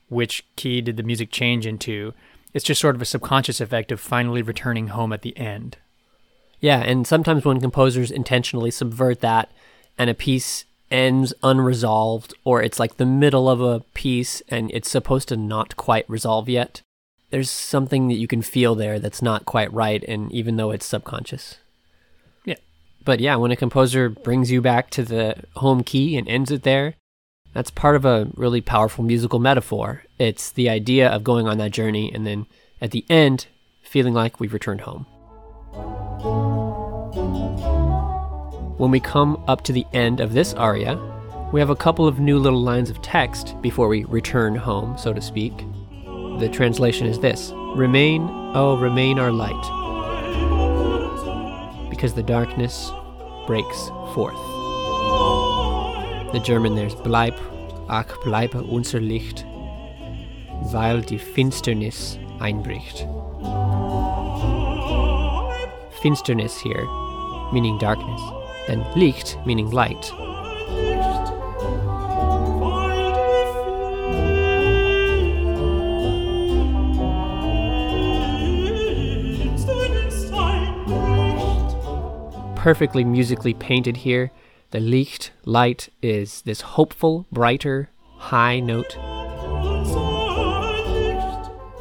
which 0.08 0.46
key 0.56 0.80
did 0.80 0.96
the 0.96 1.02
music 1.02 1.30
change 1.30 1.66
into. 1.66 2.14
It's 2.54 2.64
just 2.64 2.80
sort 2.80 2.94
of 2.94 3.02
a 3.02 3.04
subconscious 3.04 3.60
effect 3.60 3.92
of 3.92 4.00
finally 4.00 4.40
returning 4.40 4.88
home 4.88 5.12
at 5.12 5.20
the 5.20 5.36
end. 5.36 5.76
Yeah, 6.60 6.80
and 6.80 7.06
sometimes 7.06 7.44
when 7.44 7.60
composers 7.60 8.10
intentionally 8.10 8.70
subvert 8.70 9.20
that 9.20 9.50
and 9.96 10.10
a 10.10 10.14
piece 10.14 10.64
ends 10.90 11.34
unresolved 11.42 12.34
or 12.44 12.62
it's 12.62 12.80
like 12.80 12.96
the 12.96 13.06
middle 13.06 13.48
of 13.48 13.60
a 13.60 13.80
piece 13.94 14.40
and 14.48 14.70
it's 14.72 14.90
supposed 14.90 15.28
to 15.28 15.36
not 15.36 15.76
quite 15.76 16.08
resolve 16.08 16.48
yet, 16.48 16.82
there's 17.30 17.50
something 17.50 18.08
that 18.08 18.14
you 18.14 18.26
can 18.26 18.42
feel 18.42 18.74
there 18.74 18.98
that's 18.98 19.22
not 19.22 19.44
quite 19.44 19.72
right 19.72 20.02
and 20.08 20.32
even 20.32 20.56
though 20.56 20.70
it's 20.70 20.86
subconscious. 20.86 21.58
Yeah. 22.44 22.56
But 23.04 23.20
yeah, 23.20 23.36
when 23.36 23.50
a 23.50 23.56
composer 23.56 24.08
brings 24.08 24.50
you 24.50 24.60
back 24.60 24.90
to 24.90 25.02
the 25.02 25.36
home 25.56 25.84
key 25.84 26.16
and 26.16 26.28
ends 26.28 26.50
it 26.50 26.62
there, 26.62 26.94
that's 27.52 27.70
part 27.70 27.96
of 27.96 28.04
a 28.04 28.28
really 28.34 28.60
powerful 28.60 29.04
musical 29.04 29.38
metaphor. 29.38 30.04
It's 30.18 30.50
the 30.50 30.68
idea 30.68 31.08
of 31.08 31.24
going 31.24 31.46
on 31.46 31.58
that 31.58 31.70
journey 31.70 32.12
and 32.12 32.26
then 32.26 32.46
at 32.80 32.92
the 32.92 33.04
end, 33.10 33.46
feeling 33.82 34.14
like 34.14 34.40
we've 34.40 34.52
returned 34.52 34.82
home. 34.82 35.06
When 38.78 38.92
we 38.92 39.00
come 39.00 39.42
up 39.48 39.62
to 39.62 39.72
the 39.72 39.84
end 39.92 40.20
of 40.20 40.32
this 40.32 40.54
aria, 40.54 40.96
we 41.52 41.58
have 41.58 41.68
a 41.68 41.74
couple 41.74 42.06
of 42.06 42.20
new 42.20 42.38
little 42.38 42.62
lines 42.62 42.90
of 42.90 43.02
text 43.02 43.60
before 43.60 43.88
we 43.88 44.04
return 44.04 44.54
home, 44.54 44.96
so 44.96 45.12
to 45.12 45.20
speak. 45.20 45.52
The 46.38 46.48
translation 46.52 47.08
is 47.08 47.18
this 47.18 47.52
Remain, 47.74 48.22
oh, 48.54 48.78
remain 48.78 49.18
our 49.18 49.32
light, 49.32 49.50
because 51.90 52.14
the 52.14 52.22
darkness 52.22 52.92
breaks 53.48 53.88
forth. 54.14 54.38
The 56.32 56.40
German 56.44 56.76
there's 56.76 56.94
Bleib, 56.94 57.34
ach 57.88 58.14
bleibe 58.22 58.62
unser 58.72 59.00
Licht, 59.00 59.44
weil 60.72 61.00
die 61.00 61.18
Finsternis 61.18 62.16
einbricht. 62.38 63.08
Finsternis 66.00 66.56
here, 66.60 66.86
meaning 67.52 67.76
darkness, 67.78 68.20
and 68.68 68.84
Licht 68.94 69.38
meaning 69.44 69.70
light. 69.70 70.12
Perfectly 82.56 83.04
musically 83.04 83.54
painted 83.54 83.98
here 83.98 84.30
the 84.70 84.80
Licht, 84.80 85.32
light, 85.46 85.88
is 86.02 86.42
this 86.42 86.60
hopeful, 86.60 87.26
brighter, 87.32 87.88
high 88.18 88.60
note. 88.60 88.98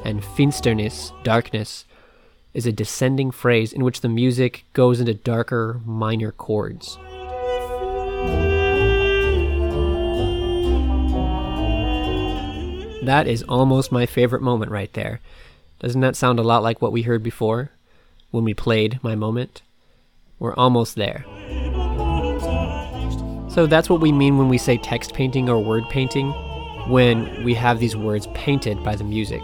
And 0.06 0.22
Finsternis, 0.24 1.12
darkness, 1.26 1.86
is 2.54 2.66
a 2.66 2.72
descending 2.72 3.32
phrase 3.32 3.74
in 3.74 3.84
which 3.84 4.02
the 4.02 4.10
music 4.10 4.66
goes 4.74 5.00
into 5.00 5.14
darker, 5.14 5.82
minor 5.86 6.32
chords. 6.32 6.98
That 13.04 13.26
is 13.26 13.44
almost 13.44 13.92
my 13.92 14.06
favorite 14.06 14.42
moment 14.42 14.72
right 14.72 14.92
there. 14.94 15.22
Doesn't 15.80 16.02
that 16.02 16.16
sound 16.16 16.40
a 16.40 16.44
lot 16.44 16.64
like 16.64 16.82
what 16.82 16.92
we 16.92 17.04
heard 17.04 17.24
before 17.24 17.72
when 18.32 18.44
we 18.44 18.54
played 18.54 19.00
my 19.02 19.16
moment? 19.16 19.62
We're 20.40 20.56
almost 20.56 20.96
there. 20.96 21.24
So 23.50 23.66
that's 23.66 23.90
what 23.90 24.02
we 24.02 24.12
mean 24.12 24.38
when 24.38 24.50
we 24.50 24.58
say 24.58 24.78
text 24.78 25.14
painting 25.14 25.50
or 25.50 25.64
word 25.64 25.84
painting, 25.90 26.32
when 26.90 27.44
we 27.44 27.54
have 27.54 27.80
these 27.80 27.96
words 27.96 28.28
painted 28.34 28.84
by 28.84 28.96
the 28.96 29.04
music. 29.04 29.42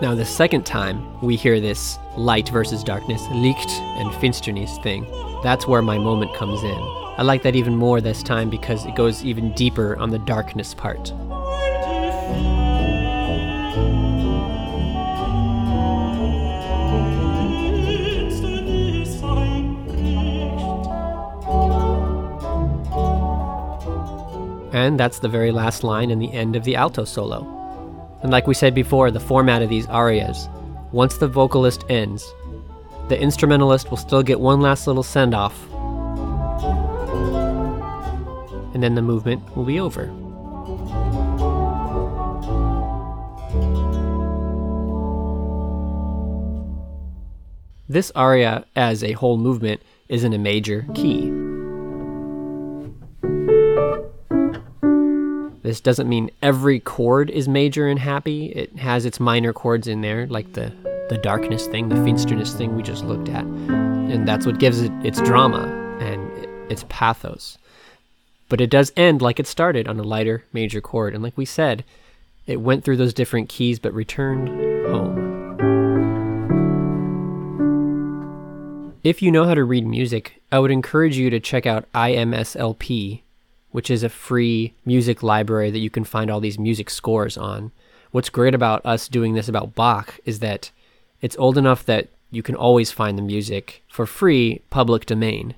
Now, 0.00 0.14
the 0.14 0.24
second 0.24 0.64
time 0.64 1.20
we 1.20 1.34
hear 1.34 1.58
this 1.58 1.98
light 2.16 2.50
versus 2.50 2.84
darkness, 2.84 3.20
Licht 3.32 3.68
and 3.98 4.08
Finsternis 4.22 4.80
thing, 4.80 5.04
that's 5.42 5.66
where 5.66 5.82
my 5.82 5.98
moment 5.98 6.32
comes 6.36 6.62
in. 6.62 6.78
I 7.16 7.22
like 7.22 7.42
that 7.42 7.56
even 7.56 7.74
more 7.74 8.00
this 8.00 8.22
time 8.22 8.48
because 8.48 8.86
it 8.86 8.94
goes 8.94 9.24
even 9.24 9.52
deeper 9.54 9.96
on 9.96 10.10
the 10.10 10.20
darkness 10.20 10.72
part. 10.72 11.10
And 24.72 25.00
that's 25.00 25.18
the 25.18 25.28
very 25.28 25.50
last 25.50 25.82
line 25.82 26.12
in 26.12 26.20
the 26.20 26.32
end 26.32 26.54
of 26.54 26.62
the 26.62 26.76
alto 26.76 27.04
solo. 27.04 27.57
And 28.22 28.30
like 28.30 28.46
we 28.46 28.54
said 28.54 28.74
before, 28.74 29.10
the 29.10 29.20
format 29.20 29.62
of 29.62 29.68
these 29.68 29.86
arias, 29.86 30.48
once 30.92 31.18
the 31.18 31.28
vocalist 31.28 31.84
ends, 31.88 32.34
the 33.08 33.20
instrumentalist 33.20 33.90
will 33.90 33.96
still 33.96 34.22
get 34.22 34.40
one 34.40 34.60
last 34.60 34.86
little 34.86 35.02
send 35.02 35.34
off. 35.34 35.56
And 38.74 38.82
then 38.82 38.94
the 38.94 39.02
movement 39.02 39.56
will 39.56 39.64
be 39.64 39.80
over. 39.80 40.12
This 47.88 48.12
aria, 48.14 48.66
as 48.76 49.02
a 49.02 49.12
whole 49.12 49.38
movement, 49.38 49.80
is 50.08 50.22
in 50.22 50.34
a 50.34 50.38
major 50.38 50.86
key. 50.94 51.47
This 55.68 55.82
doesn't 55.82 56.08
mean 56.08 56.30
every 56.40 56.80
chord 56.80 57.28
is 57.28 57.46
major 57.46 57.88
and 57.88 57.98
happy. 57.98 58.46
It 58.46 58.78
has 58.78 59.04
its 59.04 59.20
minor 59.20 59.52
chords 59.52 59.86
in 59.86 60.00
there, 60.00 60.26
like 60.26 60.54
the, 60.54 60.72
the 61.10 61.18
darkness 61.18 61.66
thing, 61.66 61.90
the 61.90 61.96
Finsternis 61.96 62.56
thing 62.56 62.74
we 62.74 62.82
just 62.82 63.04
looked 63.04 63.28
at. 63.28 63.44
And 63.44 64.26
that's 64.26 64.46
what 64.46 64.60
gives 64.60 64.80
it 64.80 64.90
its 65.04 65.20
drama 65.20 65.66
and 66.00 66.72
its 66.72 66.86
pathos. 66.88 67.58
But 68.48 68.62
it 68.62 68.70
does 68.70 68.94
end 68.96 69.20
like 69.20 69.38
it 69.38 69.46
started 69.46 69.86
on 69.86 70.00
a 70.00 70.02
lighter 70.02 70.42
major 70.54 70.80
chord. 70.80 71.12
And 71.12 71.22
like 71.22 71.36
we 71.36 71.44
said, 71.44 71.84
it 72.46 72.62
went 72.62 72.82
through 72.82 72.96
those 72.96 73.12
different 73.12 73.50
keys 73.50 73.78
but 73.78 73.92
returned 73.92 74.48
home. 74.88 75.28
If 79.04 79.20
you 79.20 79.30
know 79.30 79.44
how 79.44 79.52
to 79.52 79.64
read 79.64 79.86
music, 79.86 80.40
I 80.50 80.60
would 80.60 80.70
encourage 80.70 81.18
you 81.18 81.28
to 81.28 81.40
check 81.40 81.66
out 81.66 81.92
IMSLP, 81.92 83.20
which 83.70 83.90
is 83.90 84.02
a 84.02 84.08
free 84.08 84.74
music 84.84 85.22
library 85.22 85.70
that 85.70 85.78
you 85.78 85.90
can 85.90 86.04
find 86.04 86.30
all 86.30 86.40
these 86.40 86.58
music 86.58 86.90
scores 86.90 87.36
on. 87.36 87.72
What's 88.10 88.30
great 88.30 88.54
about 88.54 88.84
us 88.84 89.08
doing 89.08 89.34
this 89.34 89.48
about 89.48 89.74
Bach 89.74 90.18
is 90.24 90.40
that 90.40 90.70
it's 91.20 91.36
old 91.38 91.58
enough 91.58 91.84
that 91.84 92.08
you 92.30 92.42
can 92.42 92.54
always 92.54 92.90
find 92.90 93.18
the 93.18 93.22
music 93.22 93.82
for 93.88 94.06
free, 94.06 94.62
public 94.70 95.06
domain. 95.06 95.54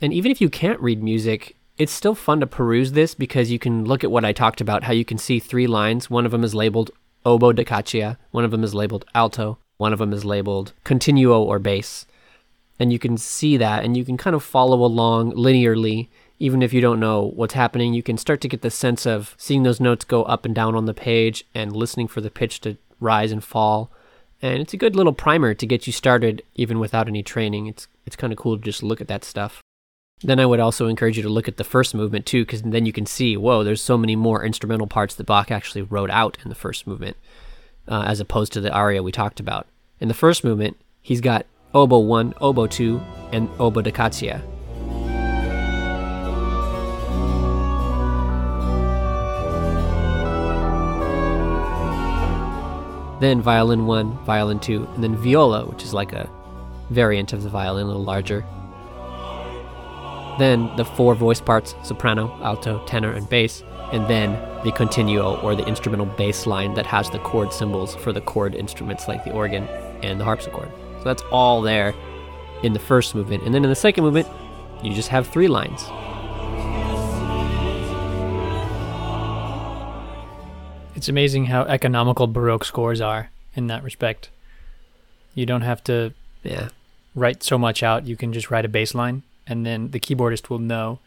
And 0.00 0.12
even 0.12 0.30
if 0.30 0.40
you 0.40 0.48
can't 0.48 0.80
read 0.80 1.02
music, 1.02 1.56
it's 1.78 1.92
still 1.92 2.14
fun 2.14 2.40
to 2.40 2.46
peruse 2.46 2.92
this 2.92 3.14
because 3.14 3.50
you 3.50 3.58
can 3.58 3.84
look 3.84 4.04
at 4.04 4.10
what 4.10 4.24
I 4.24 4.32
talked 4.32 4.60
about 4.60 4.84
how 4.84 4.92
you 4.92 5.04
can 5.04 5.18
see 5.18 5.38
three 5.38 5.66
lines. 5.66 6.10
One 6.10 6.26
of 6.26 6.32
them 6.32 6.44
is 6.44 6.54
labeled 6.54 6.90
oboe 7.24 7.52
da 7.52 7.64
caccia, 7.64 8.18
one 8.30 8.44
of 8.44 8.50
them 8.50 8.64
is 8.64 8.74
labeled 8.74 9.04
alto, 9.14 9.58
one 9.78 9.92
of 9.92 9.98
them 9.98 10.12
is 10.12 10.24
labeled 10.24 10.72
continuo 10.84 11.42
or 11.42 11.58
bass 11.58 12.04
and 12.82 12.92
you 12.92 12.98
can 12.98 13.16
see 13.16 13.56
that 13.56 13.84
and 13.84 13.96
you 13.96 14.04
can 14.04 14.16
kind 14.16 14.34
of 14.34 14.42
follow 14.42 14.84
along 14.84 15.32
linearly 15.32 16.08
even 16.42 16.60
if 16.60 16.72
you 16.72 16.80
don't 16.80 16.98
know 16.98 17.30
what's 17.36 17.54
happening 17.54 17.94
you 17.94 18.02
can 18.02 18.18
start 18.18 18.40
to 18.40 18.48
get 18.48 18.62
the 18.62 18.70
sense 18.70 19.06
of 19.06 19.34
seeing 19.38 19.62
those 19.62 19.80
notes 19.80 20.04
go 20.04 20.24
up 20.24 20.44
and 20.44 20.54
down 20.54 20.74
on 20.74 20.86
the 20.86 20.92
page 20.94 21.44
and 21.54 21.76
listening 21.76 22.08
for 22.08 22.20
the 22.20 22.30
pitch 22.30 22.60
to 22.60 22.76
rise 22.98 23.30
and 23.30 23.44
fall 23.44 23.90
and 24.42 24.60
it's 24.60 24.74
a 24.74 24.76
good 24.76 24.96
little 24.96 25.12
primer 25.12 25.54
to 25.54 25.66
get 25.66 25.86
you 25.86 25.92
started 25.92 26.42
even 26.56 26.80
without 26.80 27.06
any 27.06 27.22
training 27.22 27.66
it's 27.68 27.86
it's 28.04 28.16
kind 28.16 28.32
of 28.32 28.38
cool 28.38 28.56
to 28.56 28.62
just 28.62 28.82
look 28.82 29.00
at 29.00 29.08
that 29.08 29.24
stuff 29.24 29.62
then 30.24 30.38
I 30.38 30.46
would 30.46 30.60
also 30.60 30.86
encourage 30.86 31.16
you 31.16 31.22
to 31.24 31.28
look 31.28 31.48
at 31.48 31.56
the 31.56 31.64
first 31.64 31.96
movement 31.96 32.26
too, 32.26 32.44
because 32.44 32.62
then 32.62 32.86
you 32.86 32.92
can 32.92 33.06
see, 33.06 33.36
whoa, 33.36 33.64
there's 33.64 33.82
so 33.82 33.98
many 33.98 34.14
more 34.14 34.44
instrumental 34.44 34.86
parts 34.86 35.16
that 35.16 35.24
Bach 35.24 35.50
actually 35.50 35.82
wrote 35.82 36.10
out 36.10 36.38
in 36.44 36.48
the 36.48 36.54
first 36.54 36.86
movement, 36.86 37.16
uh, 37.88 38.04
as 38.06 38.20
opposed 38.20 38.52
to 38.52 38.60
the 38.60 38.72
aria 38.72 39.02
we 39.02 39.10
talked 39.10 39.40
about. 39.40 39.66
In 39.98 40.06
the 40.06 40.14
first 40.14 40.44
movement, 40.44 40.76
he's 41.00 41.20
got 41.20 41.46
oboe 41.74 41.98
1, 41.98 42.34
oboe 42.40 42.68
2, 42.68 43.02
and 43.32 43.48
oboe 43.58 43.82
da. 43.82 44.40
Then 53.22 53.40
violin 53.40 53.86
1, 53.86 54.24
violin 54.24 54.58
2, 54.58 54.84
and 54.84 55.04
then 55.04 55.14
viola, 55.14 55.64
which 55.66 55.84
is 55.84 55.94
like 55.94 56.12
a 56.12 56.28
variant 56.90 57.32
of 57.32 57.44
the 57.44 57.48
violin, 57.48 57.84
a 57.84 57.86
little 57.86 58.02
larger. 58.02 58.44
Then 60.40 60.68
the 60.76 60.84
four 60.84 61.14
voice 61.14 61.40
parts 61.40 61.76
soprano, 61.84 62.36
alto, 62.42 62.84
tenor, 62.84 63.12
and 63.12 63.28
bass, 63.28 63.62
and 63.92 64.08
then 64.08 64.32
the 64.64 64.72
continuo 64.72 65.40
or 65.40 65.54
the 65.54 65.64
instrumental 65.68 66.06
bass 66.06 66.48
line 66.48 66.74
that 66.74 66.84
has 66.86 67.10
the 67.10 67.20
chord 67.20 67.52
symbols 67.52 67.94
for 67.94 68.12
the 68.12 68.20
chord 68.20 68.56
instruments 68.56 69.06
like 69.06 69.22
the 69.22 69.30
organ 69.30 69.68
and 70.02 70.18
the 70.18 70.24
harpsichord. 70.24 70.72
So 70.98 71.04
that's 71.04 71.22
all 71.30 71.62
there 71.62 71.94
in 72.64 72.72
the 72.72 72.80
first 72.80 73.14
movement. 73.14 73.44
And 73.44 73.54
then 73.54 73.62
in 73.62 73.70
the 73.70 73.76
second 73.76 74.02
movement, 74.02 74.26
you 74.82 74.92
just 74.92 75.10
have 75.10 75.28
three 75.28 75.46
lines. 75.46 75.84
It's 81.02 81.08
amazing 81.08 81.46
how 81.46 81.62
economical 81.62 82.28
Baroque 82.28 82.64
scores 82.64 83.00
are 83.00 83.32
in 83.56 83.66
that 83.66 83.82
respect. 83.82 84.30
You 85.34 85.44
don't 85.46 85.62
have 85.62 85.82
to 85.82 86.12
Yeah. 86.44 86.68
write 87.16 87.42
so 87.42 87.58
much 87.58 87.82
out. 87.82 88.06
You 88.06 88.14
can 88.14 88.32
just 88.32 88.52
write 88.52 88.64
a 88.64 88.68
bass 88.68 88.94
line, 88.94 89.24
and 89.44 89.66
then 89.66 89.90
the 89.90 89.98
keyboardist 89.98 90.48
will 90.48 90.60
know 90.60 91.00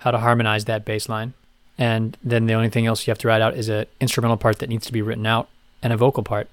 how 0.00 0.10
to 0.10 0.18
harmonize 0.18 0.66
that 0.66 0.84
bass 0.84 1.08
line. 1.08 1.32
And 1.78 2.18
then 2.22 2.44
the 2.48 2.52
only 2.52 2.68
thing 2.68 2.84
else 2.84 3.06
you 3.06 3.10
have 3.12 3.16
to 3.20 3.28
write 3.28 3.40
out 3.40 3.56
is 3.56 3.70
an 3.70 3.86
instrumental 3.98 4.36
part 4.36 4.58
that 4.58 4.68
needs 4.68 4.84
to 4.84 4.92
be 4.92 5.00
written 5.00 5.24
out 5.24 5.48
and 5.82 5.90
a 5.90 5.96
vocal 5.96 6.22
part. 6.22 6.50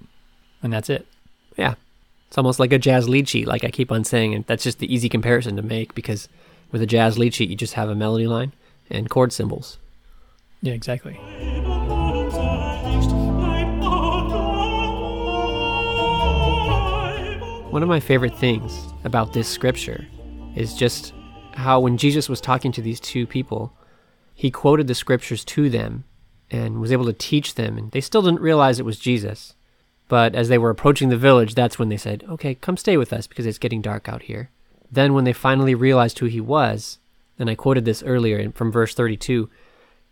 And 0.64 0.72
that's 0.72 0.90
it. 0.90 1.06
Yeah. 1.58 1.74
It's 2.30 2.38
almost 2.38 2.58
like 2.58 2.72
a 2.72 2.80
jazz 2.80 3.10
lead 3.10 3.28
sheet, 3.28 3.48
like 3.48 3.66
I 3.66 3.70
keep 3.70 3.92
on 3.92 4.06
saying, 4.06 4.34
and 4.34 4.46
that's 4.46 4.64
just 4.64 4.80
the 4.80 4.94
easy 4.94 5.10
comparison 5.10 5.58
to 5.58 5.62
make 5.62 5.94
because 5.94 6.30
with 6.72 6.82
a 6.82 6.86
jazz 6.88 7.18
lead 7.18 7.34
sheet, 7.34 7.50
you 7.50 7.58
just 7.58 7.74
have 7.74 7.90
a 7.90 7.96
melody 7.96 8.28
line 8.28 8.54
and 8.90 9.10
chord 9.10 9.34
symbols. 9.34 9.78
Yeah, 10.62 10.72
exactly. 10.72 11.20
One 17.78 17.84
of 17.84 17.90
my 17.90 18.00
favorite 18.00 18.36
things 18.36 18.76
about 19.04 19.34
this 19.34 19.48
scripture 19.48 20.08
is 20.56 20.74
just 20.74 21.14
how 21.54 21.80
when 21.80 21.96
Jesus 21.96 22.28
was 22.28 22.42
talking 22.42 22.72
to 22.72 22.82
these 22.82 23.00
two 23.00 23.28
people, 23.28 23.72
he 24.34 24.50
quoted 24.50 24.88
the 24.88 24.96
scriptures 24.96 25.46
to 25.46 25.70
them 25.70 26.04
and 26.50 26.82
was 26.82 26.92
able 26.92 27.06
to 27.06 27.14
teach 27.14 27.54
them, 27.54 27.78
and 27.78 27.92
they 27.92 28.02
still 28.02 28.24
didn't 28.24 28.42
realize 28.42 28.80
it 28.80 28.84
was 28.84 28.98
Jesus. 28.98 29.54
But 30.08 30.34
as 30.34 30.50
they 30.50 30.58
were 30.58 30.72
approaching 30.72 31.10
the 31.10 31.18
village, 31.18 31.54
that's 31.54 31.78
when 31.78 31.90
they 31.90 31.98
said, 31.98 32.24
Okay, 32.28 32.56
come 32.56 32.78
stay 32.78 32.98
with 32.98 33.14
us 33.14 33.28
because 33.28 33.46
it's 33.46 33.60
getting 33.60 33.84
dark 33.84 34.10
out 34.10 34.24
here. 34.24 34.50
Then, 34.92 35.14
when 35.14 35.26
they 35.26 35.32
finally 35.32 35.76
realized 35.76 36.18
who 36.18 36.26
he 36.26 36.42
was, 36.42 36.98
and 37.38 37.48
I 37.48 37.54
quoted 37.54 37.86
this 37.86 38.02
earlier 38.02 38.52
from 38.54 38.72
verse 38.72 38.96
32, 38.96 39.52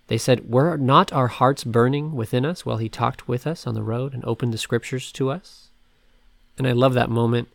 they 0.05 0.19
said, 0.19 0.51
Were 0.51 0.77
not 0.77 1.11
our 1.11 1.29
hearts 1.29 1.63
burning 1.63 2.13
within 2.13 2.45
us 2.45 2.63
while 2.63 2.77
he 2.77 2.89
talked 2.89 3.27
with 3.27 3.47
us 3.47 3.65
on 3.65 3.73
the 3.73 3.81
road 3.81 4.13
and 4.13 4.23
opened 4.23 4.53
the 4.53 4.59
scriptures 4.59 5.11
to 5.13 5.31
us? 5.31 5.71
And 6.59 6.67
I 6.67 6.71
love 6.71 6.93
that 6.93 7.09
moment. 7.09 7.49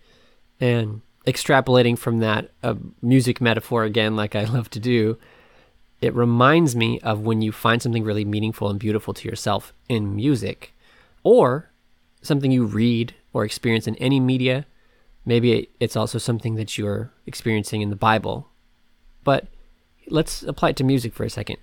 And 0.61 1.01
extrapolating 1.27 1.99
from 1.99 2.21
that, 2.21 2.51
a 2.63 2.77
music 3.03 3.41
metaphor 3.41 3.85
again, 3.85 4.17
like 4.17 4.35
I 4.37 4.45
love 4.57 4.71
to 4.71 4.81
do, 4.81 5.19
it 6.01 6.15
reminds 6.15 6.75
me 6.75 7.01
of 7.01 7.21
when 7.21 7.43
you 7.43 7.53
find 7.53 7.83
something 7.83 8.05
really 8.05 8.25
meaningful 8.25 8.69
and 8.71 8.79
beautiful 8.79 9.13
to 9.15 9.29
yourself 9.29 9.73
in 9.89 10.17
music, 10.17 10.73
or 11.23 11.71
something 12.23 12.51
you 12.51 12.65
read 12.65 13.15
or 13.33 13.45
experience 13.45 13.87
in 13.87 13.97
any 13.97 14.21
media. 14.21 14.67
Maybe 15.27 15.69
it's 15.79 15.97
also 15.97 16.19
something 16.19 16.55
that 16.55 16.79
you're 16.79 17.11
experiencing 17.27 17.83
in 17.83 17.91
the 17.91 17.97
Bible. 17.97 18.49
But 19.23 19.49
let's 20.09 20.43
apply 20.43 20.71
it 20.71 20.77
to 20.77 20.85
music 20.85 21.13
for 21.13 21.25
a 21.25 21.31
second. 21.31 21.59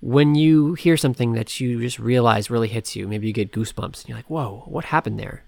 When 0.00 0.34
you 0.34 0.74
hear 0.74 0.96
something 0.96 1.32
that 1.34 1.60
you 1.60 1.80
just 1.80 2.00
realize 2.00 2.50
really 2.50 2.66
hits 2.66 2.96
you, 2.96 3.06
maybe 3.06 3.28
you 3.28 3.32
get 3.32 3.52
goosebumps 3.52 4.00
and 4.00 4.08
you're 4.08 4.18
like, 4.18 4.30
whoa, 4.30 4.64
what 4.66 4.86
happened 4.86 5.18
there? 5.20 5.44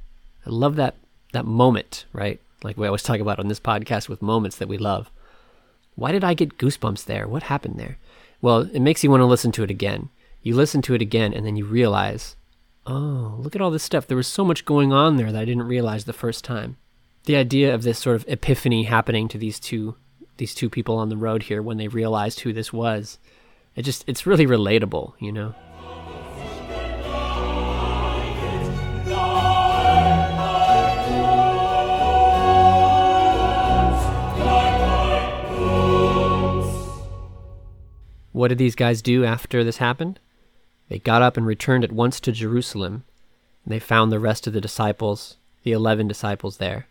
I 0.47 0.51
love 0.51 0.77
that 0.77 0.95
that 1.33 1.45
moment, 1.45 2.05
right? 2.13 2.41
Like 2.65 2.79
we 2.79 2.87
always 2.87 3.03
talk 3.03 3.21
about 3.21 3.39
on 3.39 3.49
this 3.49 3.61
podcast 3.61 4.09
with 4.09 4.23
moments 4.23 4.57
that 4.57 4.69
we 4.69 4.79
love. 4.79 5.11
Why 5.95 6.11
did 6.11 6.25
I 6.25 6.35
get 6.35 6.59
goosebumps 6.59 7.05
there? 7.05 7.29
What 7.29 7.45
happened 7.45 7.79
there? 7.79 7.99
Well, 8.41 8.63
it 8.73 8.81
makes 8.81 9.05
you 9.05 9.11
want 9.11 9.21
to 9.21 9.27
listen 9.27 9.53
to 9.53 9.63
it 9.63 9.71
again. 9.71 10.09
You 10.43 10.57
listen 10.57 10.83
to 10.83 10.95
it 10.95 11.03
again 11.03 11.33
and 11.33 11.47
then 11.47 11.57
you 11.57 11.65
realize, 11.67 12.37
oh, 12.87 13.37
look 13.39 13.55
at 13.55 13.61
all 13.61 13.71
this 13.71 13.83
stuff. 13.83 14.07
There 14.07 14.17
was 14.17 14.27
so 14.27 14.45
much 14.45 14.65
going 14.65 14.93
on 14.93 15.17
there 15.17 15.31
that 15.31 15.41
I 15.41 15.45
didn't 15.45 15.65
realize 15.65 16.05
the 16.05 16.13
first 16.13 16.43
time. 16.43 16.79
The 17.25 17.37
idea 17.37 17.75
of 17.75 17.83
this 17.83 17.99
sort 17.99 18.17
of 18.17 18.25
epiphany 18.29 18.85
happening 18.85 19.29
to 19.29 19.39
these 19.39 19.61
two 19.61 19.97
these 20.37 20.55
two 20.55 20.69
people 20.69 20.97
on 20.97 21.11
the 21.11 21.17
road 21.17 21.45
here 21.45 21.63
when 21.63 21.77
they 21.77 21.87
realized 21.87 22.41
who 22.41 22.53
this 22.53 22.73
was. 22.73 23.19
It 23.77 23.83
just 23.83 24.05
it's 24.07 24.27
really 24.27 24.47
relatable, 24.47 25.13
you 25.21 25.33
know. 25.33 25.55
What 38.35 38.49
did 38.49 38.59
these 38.59 38.75
guys 38.75 39.01
do 39.01 39.25
after 39.25 39.63
this 39.63 39.77
happened? 39.77 40.19
They 40.89 40.99
got 40.99 41.23
up 41.23 41.37
and 41.37 41.47
returned 41.47 41.85
at 41.85 41.93
once 41.93 42.19
to 42.19 42.33
Jerusalem. 42.33 43.05
And 43.65 43.73
they 43.73 43.79
found 43.79 44.11
the 44.11 44.19
rest 44.19 44.49
of 44.49 44.53
the 44.53 44.61
disciples, 44.61 45.37
the 45.63 45.71
11 45.71 46.09
disciples 46.09 46.57
there. 46.57 46.89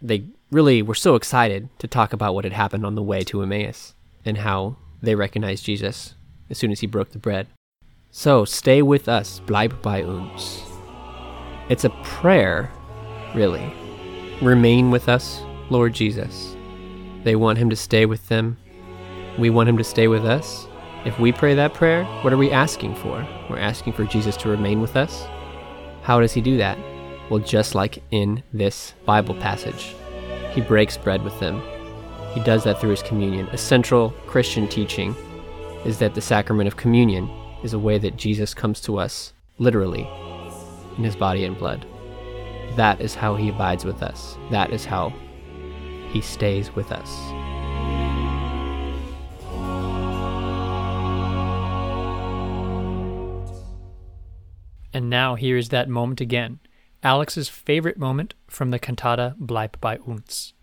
They 0.00 0.26
really 0.52 0.82
were 0.82 0.94
so 0.94 1.16
excited 1.16 1.70
to 1.80 1.88
talk 1.88 2.12
about 2.12 2.36
what 2.36 2.44
had 2.44 2.52
happened 2.52 2.86
on 2.86 2.94
the 2.94 3.02
way 3.02 3.24
to 3.24 3.42
Emmaus 3.42 3.94
and 4.24 4.38
how 4.38 4.76
they 5.02 5.16
recognized 5.16 5.64
Jesus 5.64 6.14
as 6.48 6.56
soon 6.56 6.70
as 6.70 6.78
he 6.78 6.86
broke 6.86 7.10
the 7.10 7.18
bread. 7.18 7.48
So 8.12 8.44
stay 8.44 8.80
with 8.80 9.08
us, 9.08 9.40
bleib 9.44 9.82
bei 9.82 10.04
uns. 10.04 10.62
It's 11.68 11.84
a 11.84 11.90
prayer, 12.04 12.70
really. 13.34 13.74
Remain 14.40 14.92
with 14.92 15.08
us, 15.08 15.42
Lord 15.68 15.94
Jesus. 15.94 16.54
They 17.24 17.34
want 17.34 17.58
him 17.58 17.70
to 17.70 17.76
stay 17.76 18.06
with 18.06 18.28
them. 18.28 18.56
We 19.36 19.50
want 19.50 19.68
him 19.68 19.78
to 19.78 19.84
stay 19.84 20.06
with 20.06 20.24
us. 20.24 20.68
If 21.06 21.20
we 21.20 21.30
pray 21.30 21.54
that 21.54 21.72
prayer, 21.72 22.04
what 22.22 22.32
are 22.32 22.36
we 22.36 22.50
asking 22.50 22.96
for? 22.96 23.24
We're 23.48 23.60
asking 23.60 23.92
for 23.92 24.04
Jesus 24.04 24.36
to 24.38 24.48
remain 24.48 24.80
with 24.80 24.96
us. 24.96 25.24
How 26.02 26.18
does 26.18 26.32
he 26.32 26.40
do 26.40 26.56
that? 26.56 26.76
Well, 27.30 27.38
just 27.38 27.76
like 27.76 28.02
in 28.10 28.42
this 28.52 28.92
Bible 29.04 29.36
passage, 29.36 29.94
he 30.50 30.60
breaks 30.60 30.96
bread 30.96 31.22
with 31.22 31.38
them. 31.38 31.62
He 32.32 32.40
does 32.40 32.64
that 32.64 32.80
through 32.80 32.90
his 32.90 33.04
communion. 33.04 33.46
A 33.52 33.56
central 33.56 34.10
Christian 34.26 34.66
teaching 34.66 35.14
is 35.84 36.00
that 36.00 36.16
the 36.16 36.20
sacrament 36.20 36.66
of 36.66 36.76
communion 36.76 37.30
is 37.62 37.72
a 37.72 37.78
way 37.78 37.98
that 37.98 38.16
Jesus 38.16 38.52
comes 38.52 38.80
to 38.80 38.98
us, 38.98 39.32
literally, 39.58 40.10
in 40.98 41.04
his 41.04 41.14
body 41.14 41.44
and 41.44 41.56
blood. 41.56 41.86
That 42.74 43.00
is 43.00 43.14
how 43.14 43.36
he 43.36 43.50
abides 43.50 43.84
with 43.84 44.02
us. 44.02 44.36
That 44.50 44.72
is 44.72 44.84
how 44.84 45.12
he 46.08 46.20
stays 46.20 46.74
with 46.74 46.90
us. 46.90 47.16
And 54.92 55.10
now 55.10 55.34
here 55.34 55.56
is 55.56 55.68
that 55.70 55.88
moment 55.88 56.20
again. 56.20 56.60
Alex's 57.02 57.48
favorite 57.48 57.98
moment 57.98 58.34
from 58.48 58.70
the 58.70 58.78
cantata 58.78 59.36
Bleib 59.38 59.80
bei 59.80 59.98
uns. 60.06 60.54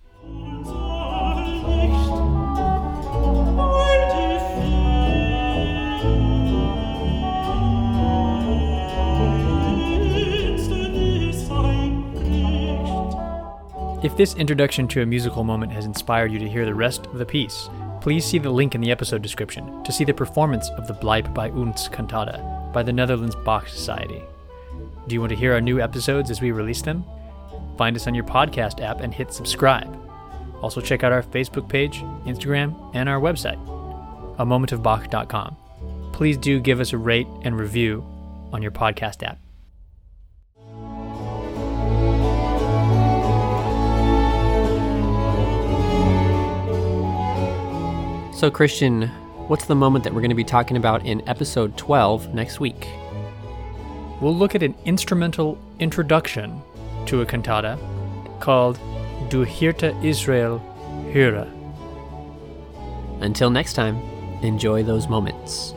If 14.03 14.17
this 14.17 14.35
introduction 14.35 14.89
to 14.89 15.01
a 15.01 15.05
musical 15.05 15.45
moment 15.45 15.71
has 15.71 15.85
inspired 15.85 16.29
you 16.29 16.39
to 16.39 16.49
hear 16.49 16.65
the 16.65 16.75
rest 16.75 17.05
of 17.05 17.19
the 17.19 17.25
piece, 17.25 17.69
please 18.01 18.25
see 18.25 18.37
the 18.37 18.49
link 18.49 18.75
in 18.75 18.81
the 18.81 18.91
episode 18.91 19.21
description 19.21 19.81
to 19.85 19.93
see 19.93 20.03
the 20.03 20.13
performance 20.13 20.69
of 20.71 20.87
the 20.87 20.93
Bleib 20.93 21.33
bei 21.33 21.49
uns 21.51 21.87
cantata 21.87 22.52
by 22.73 22.83
the 22.83 22.91
Netherlands 22.91 23.35
Bach 23.35 23.67
Society. 23.67 24.21
Do 25.07 25.13
you 25.13 25.21
want 25.21 25.29
to 25.29 25.35
hear 25.35 25.53
our 25.53 25.61
new 25.61 25.79
episodes 25.79 26.31
as 26.31 26.41
we 26.41 26.51
release 26.51 26.81
them? 26.81 27.05
Find 27.77 27.95
us 27.95 28.07
on 28.07 28.15
your 28.15 28.23
podcast 28.23 28.81
app 28.81 29.01
and 29.01 29.13
hit 29.13 29.31
subscribe. 29.33 29.99
Also, 30.61 30.81
check 30.81 31.03
out 31.03 31.11
our 31.11 31.23
Facebook 31.23 31.69
page, 31.69 31.99
Instagram, 32.25 32.91
and 32.93 33.09
our 33.09 33.19
website, 33.19 33.61
a 34.39 34.45
momentofbach.com. 34.45 35.57
Please 36.13 36.37
do 36.37 36.59
give 36.59 36.79
us 36.79 36.93
a 36.93 36.97
rate 36.97 37.27
and 37.43 37.57
review 37.59 38.05
on 38.51 38.61
your 38.61 38.71
podcast 38.71 39.23
app. 39.23 39.39
So, 48.37 48.51
Christian, 48.51 49.09
what's 49.47 49.65
the 49.65 49.75
moment 49.75 50.03
that 50.03 50.13
we're 50.13 50.21
going 50.21 50.29
to 50.29 50.35
be 50.35 50.43
talking 50.43 50.77
about 50.77 51.05
in 51.05 51.27
episode 51.27 51.77
12 51.77 52.33
next 52.33 52.59
week? 52.59 52.87
We'll 54.21 54.35
look 54.35 54.55
at 54.55 54.63
an 54.63 54.73
instrumental 54.85 55.57
introduction 55.79 56.61
to 57.07 57.21
a 57.21 57.25
cantata 57.25 57.77
called 58.39 58.79
Du 59.29 59.45
Hirte 59.45 60.01
Israel 60.03 60.59
höre. 61.11 61.49
Until 63.21 63.49
next 63.49 63.73
time, 63.73 63.97
enjoy 64.41 64.83
those 64.83 65.09
moments. 65.09 65.73